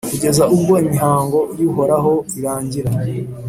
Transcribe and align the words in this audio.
kugeza 0.11 0.43
ubwo 0.55 0.73
imihango 0.83 1.39
y’Uhoraho 1.59 2.13
irangira, 2.37 2.91